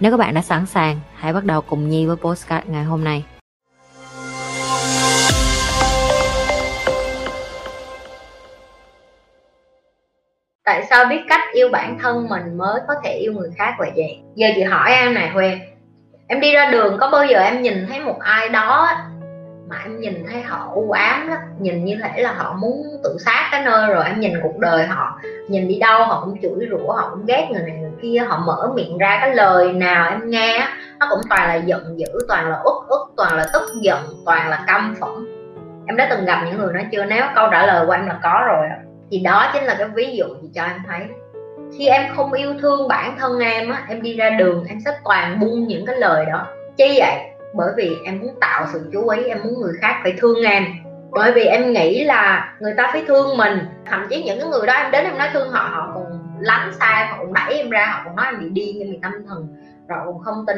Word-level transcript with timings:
Nếu 0.00 0.10
các 0.10 0.16
bạn 0.16 0.34
đã 0.34 0.40
sẵn 0.40 0.66
sàng, 0.66 1.00
hãy 1.14 1.32
bắt 1.32 1.44
đầu 1.44 1.60
cùng 1.60 1.88
Nhi 1.88 2.06
với 2.06 2.16
postcard 2.16 2.66
ngày 2.68 2.84
hôm 2.84 3.04
nay. 3.04 3.24
Tại 10.64 10.84
sao 10.90 11.04
biết 11.04 11.20
cách 11.28 11.40
yêu 11.52 11.68
bản 11.72 11.98
thân 12.02 12.28
mình 12.28 12.58
mới 12.58 12.80
có 12.88 12.94
thể 13.04 13.12
yêu 13.12 13.32
người 13.32 13.50
khác 13.56 13.74
vậy 13.78 13.90
chị? 13.96 14.18
Giờ 14.34 14.48
chị 14.54 14.62
hỏi 14.62 14.92
em 14.92 15.14
này 15.14 15.30
Huyền 15.30 15.58
Em 16.26 16.40
đi 16.40 16.52
ra 16.52 16.70
đường 16.70 16.96
có 17.00 17.10
bao 17.10 17.26
giờ 17.26 17.38
em 17.38 17.62
nhìn 17.62 17.86
thấy 17.88 18.00
một 18.00 18.18
ai 18.20 18.48
đó 18.48 18.88
mà 19.68 19.76
em 19.84 20.00
nhìn 20.00 20.24
thấy 20.30 20.42
họ 20.42 20.70
u 20.74 20.90
ám 20.90 21.28
lắm 21.28 21.38
nhìn 21.60 21.84
như 21.84 21.96
thể 22.02 22.22
là 22.22 22.32
họ 22.32 22.56
muốn 22.60 23.00
tự 23.04 23.16
sát 23.24 23.48
cái 23.52 23.64
nơi 23.64 23.94
rồi 23.94 24.04
em 24.04 24.20
nhìn 24.20 24.32
cuộc 24.42 24.58
đời 24.58 24.86
họ 24.86 25.20
nhìn 25.50 25.68
đi 25.68 25.78
đâu, 25.78 26.04
họ 26.04 26.22
cũng 26.24 26.40
chửi 26.42 26.68
rủa, 26.70 26.92
họ 26.92 27.10
cũng 27.10 27.26
ghét 27.26 27.48
người 27.50 27.62
này 27.62 27.76
người 27.80 27.90
kia, 28.02 28.18
họ 28.28 28.42
mở 28.46 28.72
miệng 28.74 28.98
ra 28.98 29.18
cái 29.20 29.34
lời 29.34 29.72
nào 29.72 30.10
em 30.10 30.30
nghe 30.30 30.68
nó 31.00 31.06
cũng 31.10 31.20
toàn 31.30 31.48
là 31.48 31.54
giận 31.54 31.98
dữ, 31.98 32.06
toàn 32.28 32.50
là 32.50 32.56
ức 32.64 32.86
ức, 32.88 33.12
toàn 33.16 33.36
là 33.36 33.46
tức 33.52 33.62
giận, 33.80 33.98
toàn 34.26 34.50
là 34.50 34.64
căm 34.66 34.94
phẫn. 35.00 35.26
Em 35.86 35.96
đã 35.96 36.06
từng 36.10 36.24
gặp 36.24 36.42
những 36.46 36.58
người 36.58 36.74
đó 36.74 36.80
chưa? 36.92 37.04
Nếu 37.04 37.24
câu 37.34 37.48
trả 37.50 37.66
lời 37.66 37.86
của 37.86 37.92
em 37.92 38.06
là 38.06 38.20
có 38.22 38.42
rồi 38.46 38.66
thì 39.10 39.18
đó 39.18 39.50
chính 39.54 39.64
là 39.64 39.74
cái 39.78 39.88
ví 39.94 40.16
dụ 40.16 40.24
gì 40.42 40.50
cho 40.54 40.62
em 40.62 40.76
thấy. 40.88 41.00
Khi 41.78 41.86
em 41.86 42.02
không 42.16 42.32
yêu 42.32 42.54
thương 42.60 42.88
bản 42.88 43.16
thân 43.18 43.38
em 43.38 43.70
á, 43.70 43.82
em 43.88 44.02
đi 44.02 44.16
ra 44.16 44.30
đường, 44.30 44.64
em 44.68 44.78
sẽ 44.84 44.90
toàn 45.04 45.40
buông 45.40 45.66
những 45.66 45.86
cái 45.86 45.96
lời 45.96 46.26
đó. 46.26 46.46
Chi 46.76 46.98
vậy? 46.98 47.16
Bởi 47.54 47.72
vì 47.76 47.96
em 48.04 48.20
muốn 48.20 48.34
tạo 48.40 48.66
sự 48.72 48.90
chú 48.92 49.08
ý, 49.08 49.24
em 49.24 49.38
muốn 49.44 49.60
người 49.60 49.72
khác 49.80 50.00
phải 50.02 50.14
thương 50.18 50.42
em 50.42 50.64
bởi 51.10 51.32
vì 51.32 51.42
em 51.42 51.72
nghĩ 51.72 52.04
là 52.04 52.54
người 52.60 52.74
ta 52.76 52.90
phải 52.92 53.04
thương 53.08 53.36
mình. 53.36 53.58
Thậm 53.86 54.06
chí 54.10 54.22
những 54.22 54.40
cái 54.40 54.48
người 54.48 54.66
đó 54.66 54.72
em 54.72 54.90
đến 54.90 55.04
em 55.04 55.18
nói 55.18 55.28
thương 55.32 55.50
họ 55.50 55.68
họ 55.72 55.90
còn 55.94 56.04
lánh 56.40 56.72
xa 56.72 57.08
họ 57.10 57.16
còn 57.18 57.32
đẩy 57.32 57.54
em 57.54 57.70
ra, 57.70 57.86
họ 57.86 58.02
còn 58.04 58.16
nói 58.16 58.26
em 58.26 58.40
bị 58.40 58.48
điên, 58.48 58.80
em 58.80 58.90
bị 58.90 58.98
tâm 59.02 59.12
thần, 59.28 59.48
rồi 59.88 59.98
còn 60.04 60.22
không 60.22 60.46
tin 60.46 60.56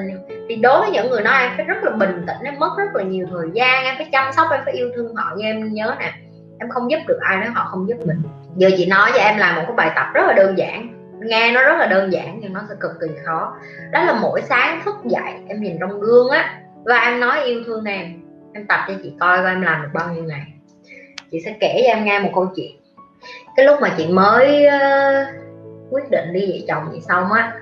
thì 0.49 0.57
đối 0.57 0.81
với 0.81 0.91
những 0.91 1.11
người 1.11 1.23
đó 1.23 1.31
em 1.31 1.53
phải 1.57 1.65
rất 1.65 1.85
là 1.85 1.91
bình 1.91 2.25
tĩnh, 2.27 2.37
em 2.45 2.59
mất 2.59 2.71
rất 2.79 2.95
là 2.95 3.03
nhiều 3.03 3.27
thời 3.31 3.49
gian, 3.55 3.85
em 3.85 3.95
phải 3.97 4.09
chăm 4.13 4.33
sóc, 4.33 4.47
em 4.51 4.61
phải 4.65 4.75
yêu 4.75 4.91
thương 4.97 5.15
họ 5.15 5.35
như 5.37 5.45
em 5.45 5.73
nhớ 5.73 5.95
nè. 5.99 6.13
Em 6.61 6.69
không 6.71 6.91
giúp 6.91 6.99
được 7.09 7.19
ai 7.21 7.39
nếu 7.41 7.51
họ 7.55 7.69
không 7.71 7.89
giúp 7.89 7.97
mình. 8.07 8.23
Giờ 8.57 8.71
chị 8.77 8.87
nói 8.87 9.11
cho 9.15 9.21
em 9.21 9.39
làm 9.39 9.55
một 9.57 9.63
cái 9.67 9.77
bài 9.77 9.91
tập 9.97 10.07
rất 10.15 10.27
là 10.27 10.33
đơn 10.33 10.59
giản. 10.59 10.89
Nghe 11.21 11.53
nó 11.53 11.63
rất 11.63 11.79
là 11.79 11.87
đơn 11.87 12.13
giản 12.13 12.39
nhưng 12.41 12.53
nó 12.53 12.61
sẽ 12.69 12.75
cực 12.81 12.91
kỳ 13.01 13.07
khó. 13.25 13.57
Đó 13.91 14.05
là 14.05 14.13
mỗi 14.13 14.43
sáng 14.43 14.81
thức 14.85 14.95
dậy, 15.05 15.33
em 15.49 15.63
nhìn 15.63 15.77
trong 15.81 16.01
gương 16.01 16.31
á, 16.31 16.61
và 16.85 16.99
em 16.99 17.21
nói 17.21 17.45
yêu 17.45 17.63
thương 17.67 17.85
em 17.85 18.22
em 18.53 18.67
tập 18.67 18.81
cho 18.89 18.95
chị 19.03 19.13
coi 19.21 19.39
coi 19.39 19.51
em 19.51 19.63
làm 19.63 19.83
được 19.83 19.89
bao 19.93 20.15
nhiêu 20.15 20.25
ngày. 20.25 20.43
Chị 21.31 21.41
sẽ 21.45 21.57
kể 21.61 21.83
cho 21.87 21.93
em 21.93 22.05
nghe 22.05 22.21
một 22.21 22.31
câu 22.35 22.49
chuyện. 22.57 22.77
Cái 23.57 23.67
lúc 23.67 23.79
mà 23.81 23.95
chị 23.97 24.07
mới 24.09 24.67
uh, 24.67 25.27
quyết 25.91 26.11
định 26.11 26.33
đi 26.33 26.41
dạy 26.41 26.65
chồng 26.69 26.89
chị 26.93 27.01
xong 27.01 27.33
á 27.33 27.53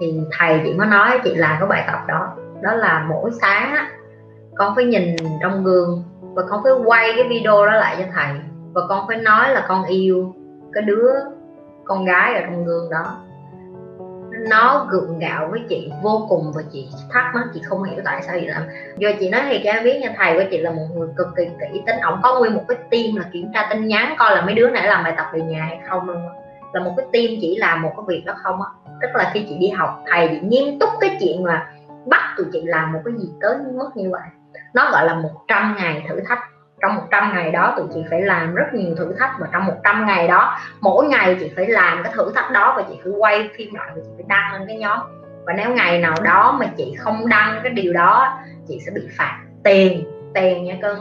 thì 0.00 0.14
thầy 0.38 0.60
chị 0.64 0.72
mới 0.72 0.86
nói 0.86 1.20
chị 1.24 1.34
làm 1.34 1.56
cái 1.60 1.68
bài 1.68 1.84
tập 1.86 1.98
đó. 2.08 2.36
Đó 2.62 2.72
là 2.74 3.06
mỗi 3.08 3.30
sáng 3.40 3.72
á 3.72 3.90
con 4.54 4.74
phải 4.76 4.84
nhìn 4.84 5.16
trong 5.42 5.64
gương 5.64 6.04
và 6.20 6.42
con 6.50 6.60
phải 6.64 6.72
quay 6.84 7.12
cái 7.16 7.28
video 7.28 7.66
đó 7.66 7.72
lại 7.72 7.96
cho 7.98 8.04
thầy. 8.14 8.34
Và 8.72 8.80
con 8.88 9.04
phải 9.08 9.16
nói 9.16 9.54
là 9.54 9.64
con 9.68 9.84
yêu 9.84 10.34
cái 10.72 10.82
đứa 10.82 11.12
con 11.84 12.04
gái 12.04 12.34
ở 12.34 12.40
trong 12.40 12.64
gương 12.64 12.90
đó 12.90 13.18
nó 14.48 14.86
gượng 14.90 15.18
gạo 15.18 15.48
với 15.50 15.60
chị, 15.68 15.90
vô 16.02 16.26
cùng, 16.28 16.52
và 16.54 16.62
chị 16.72 16.88
thắc 17.10 17.24
mắc, 17.34 17.44
chị 17.54 17.62
không 17.64 17.82
hiểu 17.82 18.00
tại 18.04 18.22
sao 18.22 18.36
chị 18.40 18.46
làm. 18.46 18.62
Do 18.98 19.08
chị 19.20 19.30
nói 19.30 19.40
thì 19.48 19.58
em 19.58 19.84
biết 19.84 19.98
nha, 20.02 20.14
thầy 20.16 20.34
của 20.34 20.44
chị 20.50 20.58
là 20.58 20.70
một 20.70 20.86
người 20.94 21.08
cực 21.16 21.26
kỳ 21.36 21.44
kỹ 21.44 21.82
tính. 21.86 21.96
Ổng 22.00 22.20
có 22.22 22.38
nguyên 22.38 22.54
một 22.54 22.64
cái 22.68 22.78
team 22.90 23.16
là 23.16 23.24
kiểm 23.32 23.50
tra 23.54 23.66
tin 23.70 23.86
nhắn, 23.86 24.14
coi 24.18 24.34
là 24.34 24.42
mấy 24.42 24.54
đứa 24.54 24.70
này 24.70 24.86
làm 24.86 25.04
bài 25.04 25.14
tập 25.16 25.26
về 25.32 25.40
nhà 25.40 25.62
hay 25.62 25.78
không 25.88 26.08
luôn 26.08 26.16
là 26.74 26.80
một 26.80 26.94
cái 26.96 27.06
team 27.12 27.26
chỉ 27.40 27.56
làm 27.56 27.82
một 27.82 27.92
cái 27.96 28.04
việc 28.08 28.22
đó 28.26 28.34
không 28.42 28.62
á. 28.62 28.68
Tức 29.02 29.08
là 29.14 29.30
khi 29.34 29.44
chị 29.48 29.56
đi 29.58 29.68
học, 29.68 30.02
thầy 30.06 30.28
bị 30.28 30.40
nghiêm 30.40 30.78
túc 30.78 30.88
cái 31.00 31.16
chuyện 31.20 31.44
là 31.44 31.72
bắt 32.06 32.34
tụi 32.36 32.46
chị 32.52 32.62
làm 32.64 32.92
một 32.92 33.00
cái 33.04 33.14
gì 33.18 33.28
tới 33.40 33.56
mức 33.74 33.90
như 33.94 34.10
vậy. 34.10 34.28
Nó 34.74 34.90
gọi 34.90 35.06
là 35.06 35.14
100 35.14 35.76
ngày 35.78 36.04
thử 36.08 36.20
thách 36.28 36.38
trong 36.84 36.96
100 36.96 37.32
ngày 37.34 37.50
đó 37.50 37.74
tụi 37.76 37.86
chị 37.94 38.04
phải 38.10 38.22
làm 38.22 38.54
rất 38.54 38.74
nhiều 38.74 38.94
thử 38.96 39.14
thách 39.18 39.30
và 39.40 39.48
trong 39.52 39.66
100 39.66 40.06
ngày 40.06 40.28
đó, 40.28 40.58
mỗi 40.80 41.06
ngày 41.06 41.36
chị 41.40 41.52
phải 41.56 41.66
làm 41.66 42.02
cái 42.02 42.12
thử 42.16 42.32
thách 42.34 42.52
đó 42.52 42.74
và 42.76 42.84
chị 42.88 42.98
phải 43.04 43.12
quay 43.12 43.50
phim 43.56 43.74
lại 43.74 43.90
và 43.94 44.00
chị 44.04 44.10
phải 44.16 44.24
đăng 44.28 44.52
lên 44.52 44.68
cái 44.68 44.76
nhóm. 44.76 44.98
Và 45.46 45.52
nếu 45.52 45.70
ngày 45.70 45.98
nào 45.98 46.14
đó 46.24 46.56
mà 46.60 46.66
chị 46.76 46.94
không 46.98 47.28
đăng 47.28 47.60
cái 47.62 47.72
điều 47.72 47.92
đó, 47.92 48.38
chị 48.68 48.80
sẽ 48.86 48.92
bị 48.94 49.02
phạt 49.18 49.38
tiền 49.64 50.04
tiền 50.34 50.64
nha 50.64 50.76
cưng 50.82 50.98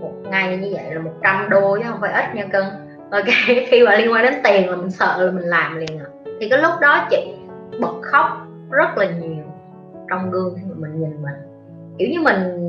một 0.00 0.12
ngày 0.22 0.56
như 0.56 0.74
vậy 0.74 0.94
là 0.94 1.00
100 1.00 1.48
đô 1.48 1.78
chứ 1.78 1.84
không 1.88 2.00
phải 2.00 2.12
ít 2.12 2.34
nha 2.34 2.44
cưng 2.52 2.66
ok, 3.10 3.24
khi 3.68 3.82
mà 3.82 3.96
liên 3.96 4.12
quan 4.12 4.24
đến 4.24 4.34
tiền 4.44 4.70
là 4.70 4.76
mình 4.76 4.90
sợ 4.90 5.24
là 5.24 5.30
mình 5.30 5.44
làm 5.44 5.76
liền 5.76 5.98
à. 5.98 6.06
Thì 6.40 6.48
cái 6.48 6.58
lúc 6.58 6.72
đó 6.80 7.06
chị 7.10 7.34
bật 7.80 7.94
khóc 8.02 8.26
rất 8.70 8.98
là 8.98 9.06
nhiều 9.06 9.44
trong 10.10 10.30
gương 10.30 10.54
khi 10.56 10.62
mà 10.68 10.74
mình 10.76 11.00
nhìn 11.00 11.22
mình. 11.22 11.34
Kiểu 11.98 12.08
như 12.08 12.20
mình 12.20 12.60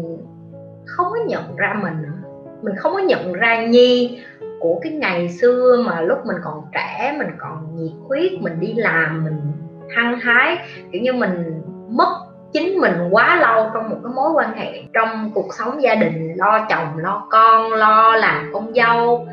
không 0.86 1.08
có 1.10 1.18
nhận 1.28 1.56
ra 1.56 1.80
mình 1.82 2.02
nữa 2.02 2.21
mình 2.62 2.76
không 2.76 2.94
có 2.94 3.00
nhận 3.00 3.34
ra 3.34 3.66
nhi 3.66 4.24
của 4.60 4.80
cái 4.84 4.92
ngày 4.92 5.30
xưa 5.30 5.84
mà 5.86 6.02
lúc 6.02 6.18
mình 6.26 6.38
còn 6.44 6.62
trẻ, 6.74 7.16
mình 7.20 7.30
còn 7.38 7.76
nhiệt 7.76 7.92
huyết, 8.08 8.32
mình 8.42 8.60
đi 8.60 8.74
làm, 8.74 9.24
mình 9.24 9.42
hăng 9.96 10.20
hái. 10.20 10.58
Kiểu 10.92 11.02
như 11.02 11.14
mình 11.14 11.62
mất 11.90 12.22
chính 12.54 12.80
mình 12.80 12.94
quá 13.12 13.36
lâu 13.36 13.70
trong 13.74 13.90
một 13.90 13.98
cái 14.04 14.14
mối 14.16 14.32
quan 14.32 14.54
hệ, 14.54 14.84
trong 14.94 15.32
cuộc 15.34 15.54
sống 15.54 15.84
gia 15.84 15.96
đình, 15.96 16.34
lo 16.36 16.66
chồng, 16.70 16.98
lo 16.98 17.28
con, 17.30 17.74
lo 17.74 18.16
làm 18.16 18.52
con 18.54 18.74
dâu, 18.74 19.28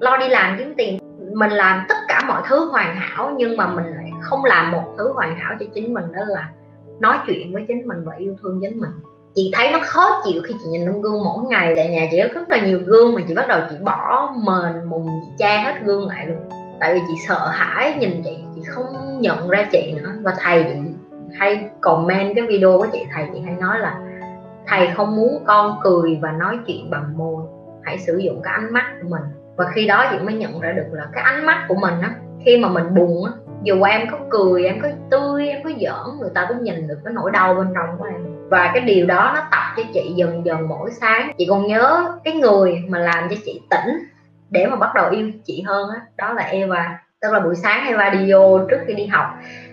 lo 0.00 0.16
đi 0.16 0.28
làm 0.28 0.58
kiếm 0.58 0.74
tiền. 0.76 0.98
Mình 1.32 1.50
làm 1.50 1.84
tất 1.88 1.96
cả 2.08 2.22
mọi 2.28 2.42
thứ 2.48 2.70
hoàn 2.70 2.96
hảo 2.96 3.34
nhưng 3.36 3.56
mà 3.56 3.66
mình 3.66 3.86
lại 3.86 4.10
không 4.20 4.44
làm 4.44 4.72
một 4.72 4.94
thứ 4.98 5.12
hoàn 5.12 5.36
hảo 5.36 5.54
cho 5.60 5.66
chính 5.74 5.94
mình, 5.94 6.12
đó 6.12 6.22
là 6.26 6.48
nói 7.00 7.18
chuyện 7.26 7.52
với 7.52 7.64
chính 7.68 7.88
mình 7.88 8.04
và 8.04 8.14
yêu 8.18 8.36
thương 8.42 8.60
chính 8.62 8.80
mình 8.80 8.90
chị 9.34 9.50
thấy 9.54 9.72
nó 9.72 9.78
khó 9.82 10.22
chịu 10.24 10.42
khi 10.44 10.54
chị 10.62 10.68
nhìn 10.70 10.86
trong 10.86 11.02
gương 11.02 11.24
mỗi 11.24 11.44
ngày. 11.48 11.72
Tại 11.76 11.88
nhà 11.88 12.08
chị 12.10 12.20
có 12.22 12.40
rất 12.40 12.50
là 12.50 12.66
nhiều 12.66 12.80
gương 12.86 13.14
mà 13.14 13.20
chị 13.28 13.34
bắt 13.34 13.48
đầu 13.48 13.60
chị 13.70 13.76
bỏ 13.82 14.34
mền, 14.46 14.84
mùng, 14.84 15.06
chị 15.06 15.32
cha 15.38 15.62
hết 15.62 15.74
gương 15.84 16.08
lại 16.08 16.26
luôn. 16.26 16.38
Tại 16.80 16.94
vì 16.94 17.00
chị 17.08 17.14
sợ 17.28 17.48
hãi 17.52 17.94
nhìn 17.98 18.22
chị 18.24 18.38
chị 18.54 18.62
không 18.66 19.20
nhận 19.20 19.48
ra 19.48 19.68
chị 19.72 19.94
nữa. 19.96 20.10
Và 20.22 20.34
thầy 20.38 20.64
chị 20.64 20.80
hay 21.38 21.68
comment 21.80 22.34
cái 22.36 22.46
video 22.46 22.78
của 22.78 22.86
chị, 22.92 23.04
thầy 23.14 23.26
chị 23.34 23.40
hay 23.40 23.54
nói 23.60 23.78
là, 23.78 23.98
thầy 24.66 24.88
không 24.96 25.16
muốn 25.16 25.44
con 25.46 25.78
cười 25.82 26.18
và 26.22 26.32
nói 26.32 26.58
chuyện 26.66 26.90
bằng 26.90 27.18
môi. 27.18 27.44
Hãy 27.82 27.98
sử 27.98 28.16
dụng 28.16 28.42
cái 28.42 28.52
ánh 28.54 28.72
mắt 28.72 28.84
của 29.02 29.08
mình. 29.08 29.22
Và 29.56 29.64
khi 29.74 29.86
đó 29.86 30.04
chị 30.10 30.18
mới 30.18 30.34
nhận 30.34 30.60
ra 30.60 30.72
được 30.72 30.86
là 30.92 31.06
cái 31.12 31.22
ánh 31.24 31.46
mắt 31.46 31.64
của 31.68 31.74
mình 31.74 32.00
á, 32.00 32.14
khi 32.44 32.58
mà 32.58 32.68
mình 32.68 32.94
buồn 32.94 33.24
á 33.24 33.32
dù 33.64 33.82
em 33.82 34.08
có 34.10 34.18
cười 34.30 34.64
em 34.64 34.80
có 34.80 34.88
tươi 35.10 35.48
em 35.48 35.62
có 35.64 35.70
giỡn 35.70 36.18
người 36.20 36.30
ta 36.34 36.46
cũng 36.48 36.62
nhìn 36.62 36.88
được 36.88 36.98
cái 37.04 37.14
nỗi 37.14 37.30
đau 37.30 37.54
bên 37.54 37.66
trong 37.74 37.98
của 37.98 38.04
em. 38.04 38.48
Và 38.48 38.70
cái 38.74 38.80
điều 38.80 39.06
đó 39.06 39.32
nó 39.34 39.40
tập 39.50 39.62
cho 39.76 39.82
chị 39.94 40.12
dần 40.16 40.46
dần 40.46 40.68
mỗi 40.68 40.90
sáng. 40.90 41.32
Chị 41.38 41.46
còn 41.50 41.66
nhớ 41.66 42.12
cái 42.24 42.34
người 42.34 42.82
mà 42.88 42.98
làm 42.98 43.28
cho 43.30 43.36
chị 43.44 43.60
tỉnh 43.70 43.98
để 44.50 44.66
mà 44.66 44.76
bắt 44.76 44.94
đầu 44.94 45.10
yêu 45.10 45.30
chị 45.44 45.62
hơn 45.66 45.88
đó, 45.88 46.00
đó 46.16 46.32
là 46.32 46.42
Eva. 46.42 47.00
Tức 47.20 47.32
là 47.32 47.40
buổi 47.40 47.54
sáng 47.54 47.86
Eva 47.86 48.10
đi 48.10 48.32
vô 48.32 48.60
trước 48.70 48.78
khi 48.86 48.94
đi 48.94 49.06
học 49.06 49.26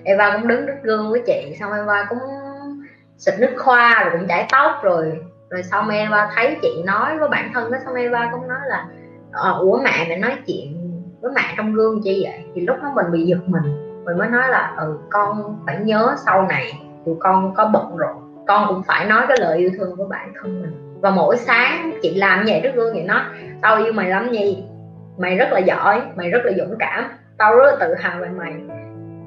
Eva 0.03 0.37
cũng 0.37 0.47
đứng 0.47 0.67
trước 0.67 0.83
gương 0.83 1.11
với 1.11 1.21
chị. 1.25 1.55
Xong 1.59 1.73
Eva 1.73 2.05
cũng 2.09 2.19
xịt 3.17 3.33
nước 3.39 3.53
khoa 3.57 4.03
rồi 4.03 4.19
cũng 4.19 4.27
chải 4.27 4.45
tóc 4.51 4.71
rồi. 4.83 5.19
Rồi 5.49 5.63
xong 5.63 5.89
Eva 5.89 6.29
thấy 6.35 6.57
chị 6.61 6.83
nói 6.85 7.17
với 7.17 7.29
bản 7.29 7.51
thân 7.53 7.71
đó 7.71 7.77
xong 7.85 7.95
Eva 7.95 8.29
cũng 8.31 8.47
nói 8.47 8.59
là 8.67 8.85
ờ, 9.31 9.59
ủa 9.59 9.81
mẹ 9.83 10.05
mẹ 10.09 10.17
nói 10.17 10.35
chuyện 10.47 10.80
với 11.21 11.31
mẹ 11.35 11.53
trong 11.57 11.73
gương 11.73 12.01
chi 12.03 12.21
vậy? 12.23 12.45
Thì 12.55 12.61
lúc 12.61 12.77
đó 12.83 12.91
mình 12.95 13.11
bị 13.11 13.21
giật 13.25 13.39
mình. 13.45 13.63
Mình 14.05 14.17
mới 14.17 14.29
nói 14.29 14.49
là 14.49 14.75
ừ 14.77 14.97
con 15.09 15.57
phải 15.65 15.77
nhớ 15.77 16.15
sau 16.25 16.47
này 16.47 16.71
tụi 17.05 17.15
con 17.19 17.53
có 17.55 17.69
bận 17.73 17.97
rộn. 17.97 18.43
Con 18.47 18.65
cũng 18.67 18.83
phải 18.83 19.05
nói 19.05 19.25
cái 19.27 19.37
lời 19.39 19.57
yêu 19.57 19.71
thương 19.77 19.97
của 19.97 20.05
bản 20.05 20.33
thân 20.41 20.61
mình. 20.61 20.97
Và 21.01 21.11
mỗi 21.11 21.37
sáng 21.37 21.91
chị 22.01 22.15
làm 22.15 22.43
vậy 22.47 22.59
trước 22.63 22.75
gương 22.75 22.93
vậy 22.93 23.03
nó 23.03 23.25
tao 23.61 23.77
yêu 23.83 23.93
mày 23.93 24.09
lắm 24.09 24.31
nhi. 24.31 24.63
Mày 25.17 25.35
rất 25.35 25.51
là 25.51 25.59
giỏi, 25.59 26.01
mày 26.15 26.29
rất 26.29 26.39
là 26.43 26.51
dũng 26.57 26.75
cảm. 26.79 27.03
Tao 27.37 27.55
rất 27.55 27.65
là 27.65 27.75
tự 27.79 27.95
hào 27.95 28.19
về 28.19 28.29
mày. 28.29 28.53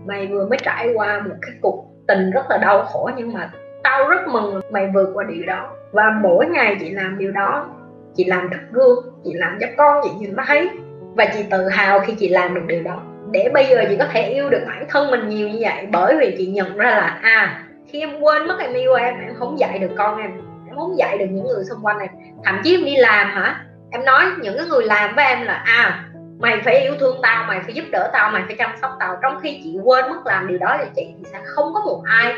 Mày 0.06 0.26
vừa 0.26 0.46
mới 0.46 0.58
trải 0.62 0.93
qua 0.94 1.20
một 1.20 1.35
cái 1.43 1.50
cuộc 1.61 1.85
tình 2.08 2.31
rất 2.31 2.50
là 2.50 2.58
đau 2.58 2.85
khổ, 2.85 3.11
nhưng 3.17 3.32
mà 3.32 3.50
tao 3.82 4.08
rất 4.08 4.29
mừng 4.29 4.61
mày 4.70 4.91
vượt 4.94 5.11
qua 5.14 5.25
điều 5.29 5.46
đó. 5.46 5.70
Và 5.93 6.02
mỗi 6.23 6.46
ngày 6.46 6.76
chị 6.81 6.91
làm 6.91 7.19
điều 7.19 7.32
đó, 7.32 7.67
chị 8.14 8.25
làm 8.25 8.49
trước 8.50 8.58
gương, 8.73 9.05
chị 9.25 9.31
làm 9.35 9.58
cho 9.61 9.67
con 9.76 10.00
chị 10.05 10.11
nhìn 10.19 10.35
thấy 10.46 10.70
và 11.17 11.27
chị 11.35 11.45
tự 11.51 11.69
hào 11.69 12.01
khi 12.01 12.15
chị 12.19 12.29
làm 12.29 12.55
được 12.55 12.63
điều 12.67 12.83
đó. 12.83 13.03
Để 13.31 13.51
bây 13.55 13.67
giờ 13.67 13.85
chị 13.89 13.97
có 13.99 14.05
thể 14.13 14.23
yêu 14.23 14.51
được 14.51 14.63
bản 14.67 14.85
thân 14.89 15.11
mình 15.11 15.29
nhiều 15.29 15.49
như 15.49 15.59
vậy, 15.61 15.87
bởi 15.93 16.17
vì 16.21 16.35
chị 16.39 16.47
nhận 16.47 16.77
ra 16.77 16.91
là 16.91 17.19
à 17.23 17.65
khi 17.89 18.01
em 18.01 18.21
quên 18.21 18.49
mất 18.49 18.59
em 18.61 18.73
yêu 18.73 18.95
em 18.95 19.15
em 19.15 19.35
không 19.35 19.59
dạy 19.59 19.79
được 19.79 19.91
con 19.99 20.19
em 20.19 20.31
em 20.69 20.77
không 20.77 20.99
dạy 20.99 21.19
được 21.19 21.27
những 21.31 21.47
người 21.47 21.65
xung 21.65 21.79
quanh 21.83 21.99
em. 21.99 22.11
Thậm 22.45 22.61
chí 22.65 22.75
em 22.75 22.85
đi 22.85 22.97
làm 22.97 23.31
hả? 23.31 23.65
Em 23.91 24.05
nói 24.05 24.25
những 24.41 24.57
cái 24.57 24.67
người 24.67 24.85
làm 24.85 25.15
với 25.15 25.25
em 25.25 25.43
là 25.43 25.55
à 25.55 26.05
mày 26.39 26.61
phải 26.65 26.81
yêu 26.81 26.95
thương 27.01 27.19
tao, 27.23 27.45
mày 27.49 27.61
phải 27.61 27.75
giúp 27.75 27.85
đỡ 27.93 28.11
tao, 28.13 28.31
mày 28.31 28.43
phải 28.47 28.57
chăm 28.59 28.71
sóc 28.83 28.91
tao. 29.01 29.17
Trong 29.23 29.41
khi 29.43 29.61
chị 29.65 29.79
quên 29.85 30.05
mất 30.11 30.27
làm 30.27 30.49
điều 30.49 30.59
đó 30.59 30.77
cho 30.79 30.85
chị 30.97 31.15
thì 31.19 31.25
sẽ 31.33 31.39
không 31.45 31.75
có 31.75 31.81
một 31.81 32.03
ai 32.05 32.35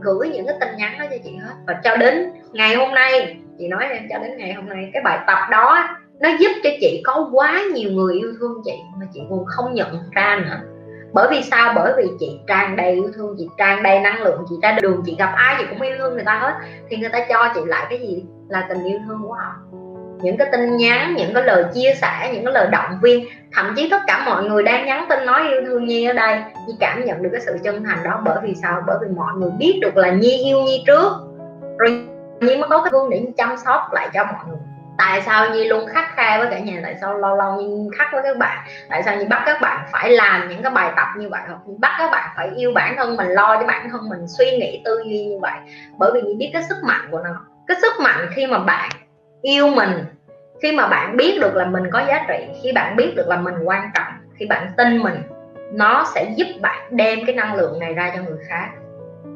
gửi 0.00 0.28
những 0.28 0.46
cái 0.46 0.56
tin 0.60 0.68
nhắn 0.76 0.92
đó 0.98 1.04
cho 1.10 1.16
chị 1.24 1.36
hết. 1.36 1.54
Và 1.66 1.80
cho 1.84 1.96
đến 1.96 2.32
ngày 2.52 2.74
hôm 2.74 2.94
nay, 2.94 3.36
chị 3.58 3.68
nói 3.68 3.84
em, 3.90 4.06
cho 4.10 4.18
đến 4.18 4.36
ngày 4.36 4.52
hôm 4.52 4.68
nay, 4.68 4.90
cái 4.92 5.02
bài 5.02 5.18
tập 5.26 5.38
đó 5.50 5.88
nó 6.20 6.28
giúp 6.40 6.50
cho 6.62 6.70
chị 6.80 7.02
có 7.04 7.28
quá 7.32 7.62
nhiều 7.74 7.90
người 7.90 8.14
yêu 8.14 8.32
thương 8.40 8.62
chị 8.64 8.74
mà 9.00 9.06
chị 9.14 9.20
còn 9.30 9.44
không 9.46 9.74
nhận 9.74 9.88
ra 10.12 10.40
nữa. 10.44 10.56
Bởi 11.12 11.28
vì 11.30 11.42
sao? 11.42 11.72
Bởi 11.76 11.92
vì 11.96 12.08
chị 12.20 12.40
tràn 12.46 12.76
đầy 12.76 12.92
yêu 12.92 13.10
thương, 13.14 13.34
chị 13.38 13.48
tràn 13.58 13.82
đầy 13.82 14.00
năng 14.00 14.22
lượng, 14.22 14.44
chị 14.48 14.54
ra 14.62 14.78
đường, 14.82 15.02
chị 15.06 15.16
gặp 15.18 15.32
ai 15.36 15.54
chị 15.58 15.64
cũng 15.70 15.80
yêu 15.80 15.96
thương 15.98 16.14
người 16.14 16.24
ta 16.24 16.38
hết. 16.38 16.52
Thì 16.88 16.96
người 16.96 17.08
ta 17.08 17.26
cho 17.28 17.52
chị 17.54 17.60
lại 17.66 17.86
cái 17.90 17.98
gì? 17.98 18.24
Là 18.48 18.66
tình 18.68 18.84
yêu 18.84 18.98
thương 19.06 19.22
của 19.22 19.32
họ. 19.32 19.54
Những 20.22 20.36
cái 20.36 20.48
tin 20.52 20.76
nhắn, 20.76 21.14
những 21.16 21.34
cái 21.34 21.42
lời 21.42 21.64
chia 21.74 21.94
sẻ, 22.00 22.30
những 22.32 22.44
cái 22.44 22.54
lời 22.54 22.66
động 22.72 22.98
viên, 23.02 23.24
thậm 23.52 23.74
chí 23.76 23.88
tất 23.90 24.00
cả 24.06 24.22
mọi 24.26 24.44
người 24.44 24.62
đang 24.62 24.86
nhắn 24.86 25.06
tin 25.08 25.26
nói 25.26 25.48
yêu 25.48 25.60
thương 25.66 25.84
nhi 25.84 26.04
ở 26.04 26.12
đây, 26.12 26.42
nhi 26.66 26.74
cảm 26.80 27.04
nhận 27.04 27.22
được 27.22 27.28
cái 27.32 27.40
sự 27.40 27.56
chân 27.64 27.84
thành 27.84 27.98
đó. 28.04 28.22
Bởi 28.24 28.38
vì 28.42 28.54
sao? 28.62 28.82
Bởi 28.86 28.96
vì 29.02 29.08
mọi 29.16 29.32
người 29.36 29.50
biết 29.58 29.78
được 29.82 29.96
là 29.96 30.10
nhi 30.10 30.44
yêu 30.44 30.62
nhi 30.62 30.84
trước. 30.86 31.12
Rồi 31.78 32.04
nhi 32.40 32.56
mới 32.56 32.68
có 32.68 32.82
cái 32.82 32.90
hương 32.92 33.10
để 33.10 33.26
chăm 33.36 33.56
sóc 33.64 33.80
lại 33.92 34.08
cho 34.14 34.24
mọi 34.24 34.44
người 34.48 34.58
tại 35.00 35.22
sao 35.22 35.50
nhi 35.50 35.64
luôn 35.64 35.86
khắc 35.86 36.16
khe 36.16 36.38
với 36.38 36.48
cả 36.50 36.58
nhà? 36.58 36.80
Tại 36.82 36.94
sao 37.00 37.18
lâu 37.18 37.36
lâu 37.36 37.60
nhi 37.60 37.88
khắc 37.98 38.08
với 38.12 38.22
các 38.22 38.36
bạn? 38.36 38.58
Tại 38.88 39.02
sao 39.02 39.16
nhi 39.16 39.24
bắt 39.24 39.42
các 39.46 39.60
bạn 39.60 39.86
phải 39.92 40.10
làm 40.10 40.48
những 40.48 40.62
cái 40.62 40.72
bài 40.72 40.92
tập 40.96 41.06
như 41.16 41.28
vậy? 41.28 41.40
Hoặc 41.48 41.58
bắt 41.78 41.94
các 41.98 42.10
bạn 42.10 42.30
phải 42.36 42.50
yêu 42.56 42.72
bản 42.74 42.96
thân 42.96 43.16
mình, 43.16 43.28
lo 43.28 43.56
cho 43.60 43.66
bản 43.66 43.90
thân 43.90 44.08
mình, 44.08 44.20
suy 44.38 44.56
nghĩ 44.58 44.82
tư 44.84 45.02
duy 45.04 45.24
như 45.24 45.38
vậy? 45.42 45.58
Bởi 45.98 46.10
vì 46.14 46.22
nhi 46.22 46.34
biết 46.38 46.50
cái 46.52 46.62
sức 46.62 46.76
mạnh 46.82 47.08
của 47.10 47.18
nó. 47.18 47.30
Cái 47.66 47.76
sức 47.82 47.92
mạnh 48.00 48.26
khi 48.34 48.46
mà 48.46 48.58
bạn 48.58 48.90
yêu 49.42 49.68
mình, 49.68 50.04
khi 50.62 50.72
mà 50.72 50.88
bạn 50.88 51.16
biết 51.16 51.38
được 51.40 51.56
là 51.56 51.64
mình 51.64 51.90
có 51.92 52.02
giá 52.08 52.24
trị, 52.28 52.46
khi 52.62 52.72
bạn 52.72 52.96
biết 52.96 53.12
được 53.16 53.28
là 53.28 53.36
mình 53.36 53.54
quan 53.64 53.90
trọng, 53.94 54.12
khi 54.38 54.46
bạn 54.46 54.66
tin 54.76 55.02
mình, 55.02 55.22
nó 55.72 56.04
sẽ 56.14 56.34
giúp 56.36 56.46
bạn 56.60 56.88
đem 56.90 57.18
cái 57.26 57.34
năng 57.34 57.54
lượng 57.54 57.78
này 57.78 57.94
ra 57.94 58.12
cho 58.16 58.22
người 58.22 58.38
khác 58.48 58.68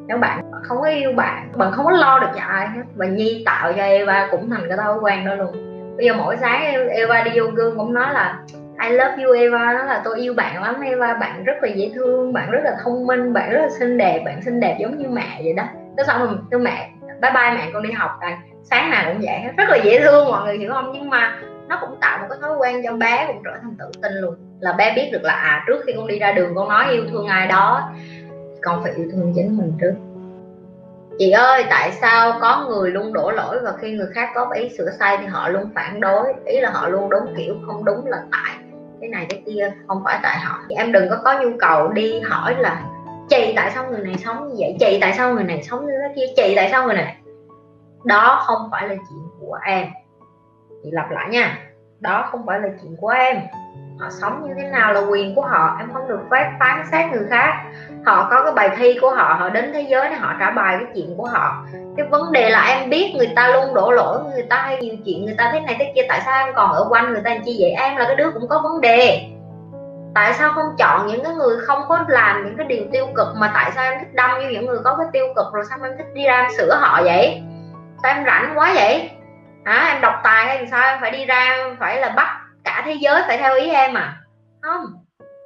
nếu 0.07 0.17
bạn 0.17 0.51
không 0.63 0.81
có 0.81 0.87
yêu 0.87 1.13
bạn 1.13 1.51
bạn 1.57 1.71
không 1.71 1.85
có 1.85 1.91
lo 1.91 2.19
được 2.19 2.27
cho 2.35 2.41
ai 2.47 2.67
hết. 2.67 2.81
Và 2.95 3.05
nhi 3.05 3.43
tạo 3.45 3.73
cho 3.73 3.83
eva 3.83 4.27
cũng 4.31 4.49
thành 4.49 4.63
cái 4.67 4.77
thói 4.77 4.99
quen 5.01 5.25
đó 5.25 5.35
luôn. 5.35 5.51
Bây 5.97 6.05
giờ 6.05 6.13
mỗi 6.17 6.37
sáng 6.37 6.63
e- 6.63 6.87
eva 6.89 7.23
đi 7.23 7.31
vô 7.35 7.45
gương 7.45 7.77
cũng 7.77 7.93
nói 7.93 8.13
là, 8.13 8.39
I 8.83 8.89
love 8.89 9.23
you, 9.23 9.33
Eva. 9.33 9.73
Đó 9.73 9.83
là, 9.83 10.01
tôi 10.03 10.19
yêu 10.19 10.33
bạn 10.33 10.63
lắm, 10.63 10.81
Eva. 10.81 11.13
Bạn 11.13 11.43
rất 11.43 11.53
là 11.61 11.69
dễ 11.69 11.91
thương, 11.95 12.33
bạn 12.33 12.51
rất 12.51 12.59
là 12.63 12.77
thông 12.83 13.07
minh, 13.07 13.33
bạn 13.33 13.49
rất 13.51 13.61
là 13.61 13.69
xinh 13.79 13.97
đẹp, 13.97 14.21
bạn 14.25 14.41
xinh 14.41 14.59
đẹp 14.59 14.77
giống 14.79 14.97
như 14.97 15.09
mẹ 15.09 15.41
vậy 15.43 15.53
đó. 15.53 15.63
Cái 15.97 16.05
xong 16.05 16.19
rồi 16.19 16.29
tôi 16.51 16.59
mẹ, 16.59 16.89
bye 17.21 17.31
bye 17.31 17.51
mẹ, 17.55 17.69
con 17.73 17.83
đi 17.83 17.91
học. 17.91 18.11
Rồi 18.21 18.31
sáng 18.63 18.89
nào 18.91 19.03
cũng 19.07 19.21
vậy 19.21 19.41
rất 19.57 19.69
là 19.69 19.77
dễ 19.83 19.99
thương, 19.99 20.29
mọi 20.29 20.45
người 20.45 20.57
hiểu 20.57 20.71
không? 20.73 20.91
Nhưng 20.93 21.09
mà 21.09 21.37
nó 21.67 21.77
cũng 21.81 21.97
tạo 22.01 22.17
một 22.17 22.25
cái 22.29 22.39
thói 22.41 22.57
quen 22.57 22.81
cho 22.83 22.93
bé 22.93 23.25
cũng 23.27 23.41
trở 23.45 23.51
thành 23.61 23.75
tự 23.79 23.85
tin 24.01 24.11
luôn. 24.13 24.35
Là 24.59 24.73
bé 24.73 24.93
biết 24.95 25.09
được 25.13 25.23
là 25.23 25.33
à 25.33 25.63
trước 25.67 25.83
khi 25.85 25.93
con 25.97 26.07
đi 26.07 26.19
ra 26.19 26.31
đường 26.31 26.55
con 26.55 26.69
nói 26.69 26.85
yêu 26.91 27.03
thương 27.11 27.27
ai 27.27 27.47
đó 27.47 27.89
con 28.65 28.83
phải 28.83 28.93
yêu 28.95 29.07
thương 29.11 29.33
chính 29.35 29.57
mình 29.57 29.73
trước. 29.81 29.93
Chị 31.19 31.31
ơi, 31.31 31.65
tại 31.69 31.91
sao 31.91 32.33
có 32.41 32.65
người 32.69 32.91
luôn 32.91 33.13
đổ 33.13 33.31
lỗi 33.31 33.59
và 33.63 33.73
khi 33.81 33.91
người 33.91 34.07
khác 34.13 34.29
có 34.35 34.49
ý 34.55 34.69
sửa 34.77 34.89
sai 34.99 35.17
thì 35.17 35.25
họ 35.25 35.49
luôn 35.49 35.69
phản 35.75 35.99
đối? 35.99 36.33
Ý 36.45 36.59
là 36.59 36.69
họ 36.69 36.87
luôn 36.87 37.09
đúng 37.09 37.33
kiểu, 37.37 37.55
không 37.67 37.85
đúng 37.85 38.05
là 38.05 38.23
tại 38.31 38.55
cái 39.01 39.09
này 39.09 39.25
cái 39.29 39.41
kia, 39.45 39.71
không 39.87 40.01
phải 40.05 40.19
tại 40.23 40.37
họ. 40.39 40.59
Em 40.69 40.91
đừng 40.91 41.09
có 41.09 41.17
có 41.23 41.39
nhu 41.41 41.49
cầu 41.59 41.87
đi 41.87 42.19
hỏi 42.19 42.55
là, 42.57 42.83
chị, 43.29 43.53
tại 43.55 43.71
sao 43.75 43.89
người 43.89 43.99
này 43.99 44.15
sống 44.17 44.47
như 44.47 44.55
vậy? 44.57 44.75
Chị, 44.79 44.97
tại 45.01 45.13
sao 45.17 45.33
người 45.33 45.43
này 45.43 45.63
sống 45.63 45.85
như 45.85 45.93
thế 46.01 46.13
kia? 46.15 46.33
Chị, 46.35 46.53
tại 46.55 46.69
sao 46.71 46.85
người 46.85 46.95
này? 46.95 47.15
Đó 48.05 48.43
không 48.45 48.69
phải 48.71 48.87
là 48.89 48.95
chuyện 48.95 49.23
của 49.39 49.57
em. 49.65 49.87
Chị 50.83 50.89
lặp 50.91 51.11
lại 51.11 51.29
nha. 51.29 51.57
Đó 51.99 52.27
không 52.31 52.45
phải 52.45 52.59
là 52.59 52.67
chuyện 52.81 52.95
của 53.01 53.09
em 53.09 53.37
họ 53.99 54.09
sống 54.21 54.47
như 54.47 54.53
thế 54.57 54.67
nào 54.69 54.93
là 54.93 54.99
quyền 54.99 55.35
của 55.35 55.41
họ, 55.41 55.75
em 55.79 55.93
không 55.93 56.07
được 56.07 56.19
phép 56.31 56.51
phán 56.59 56.85
xét 56.91 57.11
người 57.11 57.23
khác. 57.29 57.63
Họ 58.05 58.27
có 58.31 58.43
cái 58.43 58.53
bài 58.53 58.69
thi 58.77 58.97
của 59.01 59.11
họ 59.11 59.35
họ 59.39 59.49
đến 59.49 59.71
thế 59.73 59.81
giới 59.81 60.09
để 60.09 60.15
họ 60.15 60.33
trả 60.39 60.51
bài 60.51 60.77
cái 60.79 60.87
chuyện 60.95 61.13
của 61.17 61.25
họ. 61.25 61.65
Cái 61.97 62.07
vấn 62.07 62.31
đề 62.31 62.49
là 62.49 62.65
em 62.65 62.89
biết 62.89 63.13
người 63.17 63.29
ta 63.35 63.47
luôn 63.47 63.73
đổ 63.73 63.91
lỗi 63.91 64.19
người 64.33 64.45
ta 64.49 64.61
hay 64.61 64.81
nhiều 64.81 64.95
chuyện 65.05 65.25
người 65.25 65.35
ta 65.37 65.49
thế 65.53 65.59
này 65.59 65.75
thế 65.79 65.91
kia, 65.95 66.01
tại 66.09 66.21
sao 66.25 66.45
em 66.45 66.55
còn 66.55 66.71
ở 66.71 66.87
quanh 66.89 67.13
người 67.13 67.21
ta 67.21 67.35
chi 67.45 67.57
vậy? 67.59 67.71
Em 67.71 67.97
là 67.97 68.05
cái 68.05 68.15
đứa 68.15 68.31
cũng 68.31 68.47
có 68.47 68.59
vấn 68.59 68.81
đề. 68.81 69.29
Tại 70.15 70.33
sao 70.33 70.51
không 70.55 70.75
chọn 70.77 71.07
những 71.07 71.23
cái 71.23 71.33
người 71.33 71.57
không 71.59 71.81
có 71.89 72.05
làm 72.07 72.45
những 72.45 72.57
cái 72.57 72.65
điều 72.67 72.83
tiêu 72.91 73.07
cực 73.15 73.27
mà 73.35 73.51
tại 73.53 73.71
sao 73.75 73.83
em 73.83 73.99
thích 73.99 74.13
đâm 74.13 74.39
như 74.39 74.49
những 74.49 74.65
người 74.65 74.79
có 74.83 74.95
cái 74.97 75.07
tiêu 75.13 75.25
cực 75.35 75.53
rồi 75.53 75.63
sao 75.69 75.79
em 75.83 75.97
thích 75.97 76.13
đi 76.13 76.23
ra 76.23 76.41
em 76.41 76.51
sửa 76.57 76.75
họ 76.75 77.01
vậy? 77.03 77.43
Sao 78.03 78.13
em 78.13 78.25
rảnh 78.25 78.51
quá 78.55 78.71
vậy? 78.75 79.11
Hả? 79.65 79.89
Em 79.93 80.01
độc 80.01 80.13
tài 80.23 80.45
hay 80.45 80.67
sao? 80.71 80.81
Em 80.87 80.97
phải 81.01 81.11
đi 81.11 81.25
ra 81.25 81.57
phải 81.79 81.99
là 81.99 82.09
bắt 82.09 82.44
cả 82.65 82.83
thế 82.85 82.97
giới 82.99 83.21
phải 83.27 83.37
theo 83.37 83.55
ý 83.55 83.69
em 83.69 83.93
à? 83.93 84.17
Không. 84.61 84.85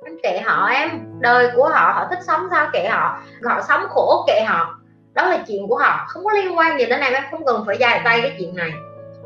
Em 0.06 0.18
kệ 0.24 0.42
họ 0.46 0.68
em. 0.68 0.90
Đời 1.20 1.52
của 1.56 1.70
họ 1.70 1.92
họ 1.96 2.08
thích 2.10 2.20
sống 2.28 2.48
sao 2.52 2.68
kệ 2.74 2.88
họ? 2.88 3.20
Họ 3.44 3.62
sống 3.68 3.82
khổ 3.90 4.24
kệ 4.28 4.42
họ. 4.48 4.76
Đó 5.14 5.28
là 5.28 5.38
chuyện 5.48 5.68
của 5.68 5.78
họ. 5.78 6.06
Không 6.08 6.24
có 6.26 6.32
liên 6.32 6.58
quan 6.58 6.80
gì 6.80 6.86
đến 6.86 7.00
em. 7.00 7.14
Em 7.14 7.24
không 7.32 7.46
cần 7.46 7.64
phải 7.68 7.78
dài 7.78 8.02
tay 8.04 8.22
cái 8.22 8.36
chuyện 8.40 8.56
này. 8.56 8.72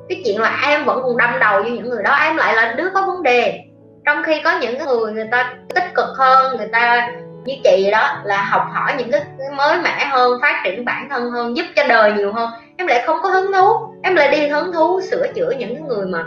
Cái 0.10 0.22
chuyện 0.26 0.42
là 0.42 0.60
em 0.68 0.86
vẫn 0.86 1.02
còn 1.04 1.18
đâm 1.18 1.40
đầu 1.40 1.62
với 1.62 1.72
những 1.72 1.90
người 1.90 2.04
đó. 2.04 2.16
Em 2.22 2.38
lại 2.38 2.56
là 2.56 2.74
đứa 2.78 2.90
có 2.94 3.06
vấn 3.06 3.24
đề. 3.24 3.60
Trong 4.06 4.24
khi 4.24 4.42
có 4.44 4.60
những 4.62 4.78
người 4.78 5.14
người 5.14 5.28
ta 5.32 5.54
tích 5.76 5.94
cực 5.96 6.10
hơn, 6.18 6.58
người 6.58 6.68
ta 6.68 7.12
như 7.46 7.56
chị 7.64 7.92
đó, 7.92 8.18
là 8.24 8.42
học 8.42 8.68
hỏi 8.74 8.94
những 8.98 9.12
cái 9.12 9.22
mới 9.56 9.82
mẻ 9.82 10.06
hơn, 10.06 10.42
phát 10.42 10.62
triển 10.66 10.86
bản 10.86 11.08
thân 11.10 11.32
hơn, 11.32 11.58
giúp 11.58 11.66
cho 11.76 11.84
đời 11.88 12.12
nhiều 12.12 12.34
hơn. 12.34 12.50
Em 12.78 12.88
lại 12.88 13.04
không 13.06 13.20
có 13.24 13.30
hứng 13.30 13.54
thú. 13.54 13.68
Em 14.04 14.16
lại 14.16 14.30
đi 14.30 14.48
hứng 14.48 14.74
thú 14.74 15.02
sửa 15.02 15.28
chữa 15.36 15.52
những 15.58 15.76
cái 15.76 15.84
người 15.88 16.06
mà 16.06 16.26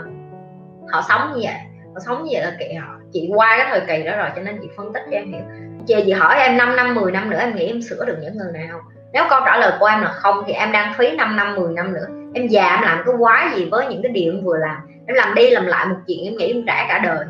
họ 0.91 1.03
sống 1.09 1.33
như 1.33 1.41
vậy. 1.43 1.55
Họ 1.93 1.99
sống 2.05 2.23
như 2.23 2.29
vậy 2.33 2.41
là 2.41 2.51
kệ 2.59 2.73
họ. 2.73 2.93
Chị 3.13 3.29
qua 3.35 3.55
cái 3.57 3.67
thời 3.69 3.81
kỳ 3.87 4.03
đó 4.03 4.17
rồi 4.17 4.29
cho 4.35 4.41
nên 4.41 4.57
chị 4.61 4.67
phân 4.77 4.93
tích 4.93 5.03
cho 5.11 5.17
em 5.17 5.31
hiểu. 5.31 5.41
Chị 5.87 5.95
chị 6.05 6.11
hỏi 6.11 6.39
em 6.39 6.57
5 6.57 6.75
năm 6.75 6.95
10 6.95 7.11
năm 7.11 7.29
nữa 7.29 7.39
em 7.39 7.55
nghĩ 7.55 7.67
em 7.67 7.81
sửa 7.81 8.05
được 8.05 8.17
những 8.21 8.37
người 8.37 8.51
nào. 8.53 8.79
Nếu 9.13 9.23
câu 9.29 9.39
trả 9.45 9.57
lời 9.57 9.71
của 9.79 9.85
em 9.85 10.01
là 10.01 10.11
không 10.11 10.43
thì 10.47 10.53
em 10.53 10.71
đang 10.71 10.93
phí 10.97 11.15
5 11.15 11.35
năm 11.35 11.55
10 11.55 11.73
năm 11.73 11.93
nữa. 11.93 12.05
Em 12.33 12.47
già 12.47 12.69
em 12.75 12.81
làm 12.81 13.03
cái 13.05 13.15
quái 13.19 13.47
gì 13.55 13.67
với 13.71 13.87
những 13.87 14.01
cái 14.03 14.11
điều 14.11 14.33
em 14.33 14.43
vừa 14.43 14.57
làm? 14.57 14.77
Em 15.07 15.15
làm 15.15 15.35
đi 15.35 15.49
làm 15.49 15.65
lại 15.65 15.85
một 15.85 15.95
chuyện 16.07 16.23
em 16.23 16.37
nghĩ 16.37 16.53
em 16.53 16.63
trả 16.67 16.85
cả 16.89 16.99
đời 17.03 17.25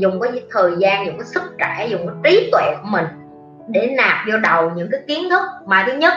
dùng 0.00 0.20
cái 0.20 0.42
thời 0.50 0.72
gian, 0.78 1.06
dùng 1.06 1.18
cái 1.18 1.24
sức 1.24 1.42
trẻ, 1.58 1.86
dùng 1.90 2.06
cái 2.06 2.16
trí 2.24 2.50
tuệ 2.52 2.74
của 2.82 2.88
mình 2.88 3.04
để 3.68 3.94
nạp 3.96 4.26
vô 4.26 4.38
đầu 4.38 4.70
những 4.70 4.88
cái 4.90 5.00
kiến 5.06 5.30
thức 5.30 5.42
mà 5.66 5.84
thứ 5.86 5.92
nhất, 5.92 6.12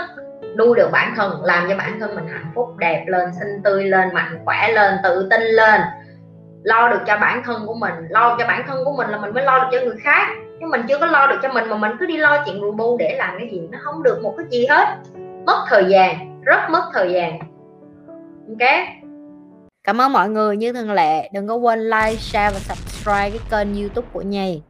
nuôi 0.57 0.75
được 0.77 0.89
bản 0.91 1.13
thân, 1.15 1.43
làm 1.43 1.69
cho 1.69 1.77
bản 1.77 1.99
thân 1.99 2.15
mình 2.15 2.27
hạnh 2.27 2.51
phúc, 2.55 2.77
đẹp 2.77 3.03
lên, 3.07 3.29
xinh 3.39 3.63
tươi 3.63 3.83
lên, 3.83 4.13
mạnh 4.13 4.39
khỏe 4.45 4.71
lên, 4.71 4.93
tự 5.03 5.27
tin 5.29 5.41
lên 5.41 5.81
lo 6.63 6.89
được 6.89 6.99
cho 7.07 7.17
bản 7.17 7.43
thân 7.43 7.65
của 7.65 7.73
mình. 7.73 7.93
Lo 8.09 8.35
cho 8.39 8.47
bản 8.47 8.63
thân 8.67 8.85
của 8.85 8.93
mình 8.97 9.09
là 9.09 9.17
mình 9.17 9.33
mới 9.33 9.43
lo 9.43 9.59
được 9.59 9.67
cho 9.71 9.85
người 9.85 9.97
khác. 10.03 10.27
Nhưng 10.59 10.69
mình 10.69 10.81
chưa 10.89 10.97
có 10.99 11.05
lo 11.05 11.27
được 11.27 11.39
cho 11.41 11.53
mình 11.53 11.69
mà 11.69 11.77
mình 11.77 11.91
cứ 11.99 12.05
đi 12.05 12.17
lo 12.17 12.43
chuyện 12.45 12.61
rù 12.61 12.71
bu 12.71 12.97
để 12.97 13.15
làm 13.17 13.35
cái 13.39 13.49
gì, 13.51 13.61
nó 13.71 13.77
không 13.81 14.03
được 14.03 14.19
một 14.23 14.33
cái 14.37 14.45
gì 14.49 14.65
hết. 14.65 14.87
Mất 15.45 15.65
thời 15.69 15.85
gian, 15.85 16.41
rất 16.43 16.59
mất 16.69 16.83
thời 16.93 17.13
gian. 17.13 17.39
Ok? 18.49 18.69
Cảm 19.83 20.01
ơn 20.01 20.13
mọi 20.13 20.29
người. 20.29 20.57
Như 20.57 20.73
thường 20.73 20.91
lệ, 20.91 21.29
đừng 21.33 21.47
có 21.47 21.55
quên 21.55 21.79
like, 21.79 22.15
share 22.15 22.53
và 22.53 22.59
subscribe 22.59 23.29
cái 23.29 23.39
kênh 23.49 23.81
youtube 23.81 24.07
của 24.13 24.21
nhì 24.21 24.61